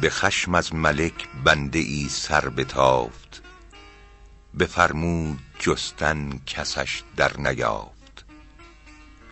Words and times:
به 0.00 0.10
خشم 0.10 0.54
از 0.54 0.74
ملک 0.74 1.28
بنده 1.44 1.78
ای 1.78 2.08
سر 2.08 2.48
بتافت 2.48 3.42
بفرمود 4.58 5.38
جستن 5.58 6.40
کسش 6.46 7.02
در 7.16 7.40
نیافت. 7.40 8.24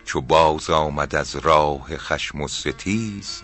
چو 0.05 0.21
باز 0.21 0.69
آمد 0.69 1.15
از 1.15 1.35
راه 1.35 1.97
خشم 1.97 2.41
و 2.41 2.47
ستیز 2.47 3.41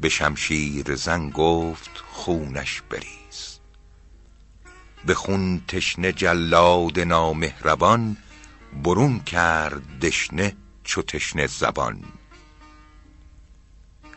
به 0.00 0.08
شمشیر 0.08 0.94
زن 0.94 1.30
گفت 1.30 1.90
خونش 2.12 2.82
بریز. 2.90 3.58
به 5.06 5.14
خون 5.14 5.62
تشنه 5.68 6.12
جلاد 6.12 7.00
نامهربان 7.00 8.16
برون 8.84 9.20
کرد 9.20 9.98
دشنه 9.98 10.56
چو 10.84 11.02
تشنه 11.02 11.46
زبان. 11.46 12.04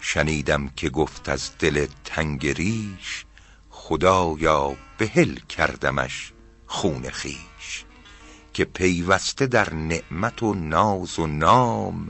شنیدم 0.01 0.69
که 0.69 0.89
گفت 0.89 1.29
از 1.29 1.57
دل 1.59 1.87
تنگ 2.03 2.47
ریش 2.47 3.25
خدایا 3.69 4.75
بحل 4.99 5.35
کردمش 5.35 6.33
خون 6.67 7.09
خویش. 7.09 7.85
که 8.53 8.65
پیوسته 8.65 9.47
در 9.47 9.73
نعمت 9.73 10.43
و 10.43 10.53
ناز 10.53 11.19
و 11.19 11.27
نام 11.27 12.09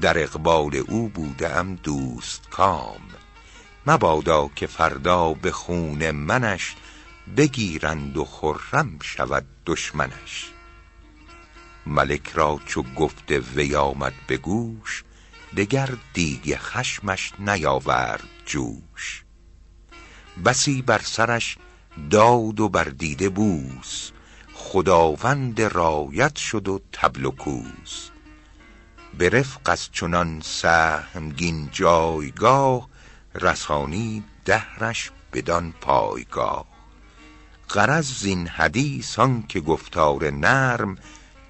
در 0.00 0.18
اقبال 0.18 0.76
او 0.76 1.08
بوده 1.08 1.56
ام 1.56 1.74
دوستکام 1.74 3.00
مبادا 3.86 4.50
که 4.56 4.66
فردا 4.66 5.32
به 5.32 5.52
خون 5.52 6.10
منش 6.10 6.76
بگیرند 7.36 8.16
و 8.16 8.24
خرم 8.24 8.98
شود 9.02 9.46
دشمنش. 9.66 10.52
ملک 11.88 12.30
را 12.34 12.60
چو 12.66 12.82
گفت 12.82 13.30
وی 13.30 13.74
آمد 13.74 14.12
به 14.26 14.36
گوش 14.36 15.04
دگر 15.56 15.88
دیگ 16.12 16.56
خشمش 16.56 17.32
نیاورد 17.38 18.28
جوش. 18.46 19.24
بسی 20.44 20.82
بر 20.82 21.00
سرش 21.04 21.58
داد 22.10 22.60
و 22.60 22.68
بر 22.68 22.84
دیده 22.84 23.28
بوس 23.28 24.10
خداوند 24.54 25.60
رایت 25.60 26.36
شد 26.36 26.68
و 26.68 26.80
طبل 26.92 27.24
و 27.24 27.30
کوس. 27.30 28.10
به 29.18 29.28
رفق 29.28 29.60
از 29.64 29.88
چنان 29.92 30.40
سهمگین 30.40 31.68
جایگاه 31.72 32.88
رسانید 33.34 34.24
دهرش 34.44 35.10
بدان 35.32 35.74
پایگاه. 35.80 36.66
غرض 37.70 38.12
زین 38.12 38.48
حدیث 38.48 39.18
آن 39.18 39.42
که 39.48 39.60
گفتار 39.60 40.30
نرم 40.30 40.98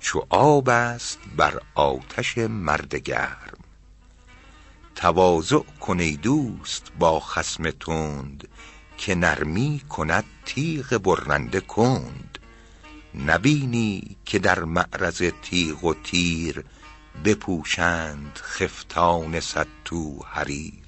چو 0.01 0.27
آب 0.29 0.69
است 0.69 1.19
بر 1.37 1.61
آتش 1.75 2.39
مرد 2.39 2.95
گرم. 2.95 3.59
تواضع 4.95 5.59
کن 5.81 6.01
ای 6.01 6.17
دوست 6.17 6.93
با 6.99 7.21
خصم 7.21 7.71
تند 7.71 8.49
که 8.99 9.15
نرمی 9.15 9.83
کند 9.89 10.25
تیغ 10.45 10.99
برنده 10.99 11.61
کند. 11.61 12.39
نبینی 13.15 14.17
که 14.25 14.39
در 14.39 14.65
معرض 14.65 15.23
تیغ 15.43 15.85
و 15.85 15.95
تیر 15.95 16.65
بپوشند 17.25 18.41
خفتان 18.43 19.41
صدتو 19.41 20.25
حریر. 20.31 20.88